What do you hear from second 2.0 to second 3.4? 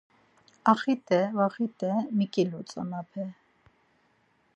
miƙilu tzanape…